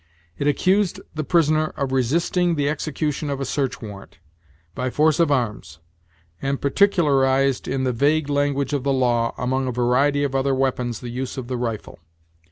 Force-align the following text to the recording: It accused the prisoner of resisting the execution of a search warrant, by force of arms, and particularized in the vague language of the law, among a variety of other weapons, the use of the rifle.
It 0.39 0.47
accused 0.47 0.99
the 1.13 1.23
prisoner 1.23 1.67
of 1.77 1.91
resisting 1.91 2.55
the 2.55 2.67
execution 2.67 3.29
of 3.29 3.39
a 3.39 3.45
search 3.45 3.83
warrant, 3.83 4.17
by 4.73 4.89
force 4.89 5.19
of 5.19 5.31
arms, 5.31 5.77
and 6.41 6.59
particularized 6.59 7.67
in 7.67 7.83
the 7.83 7.93
vague 7.93 8.27
language 8.27 8.73
of 8.73 8.83
the 8.83 8.93
law, 8.93 9.35
among 9.37 9.67
a 9.67 9.71
variety 9.71 10.23
of 10.23 10.33
other 10.33 10.55
weapons, 10.55 11.01
the 11.01 11.09
use 11.09 11.37
of 11.37 11.49
the 11.49 11.55
rifle. 11.55 11.99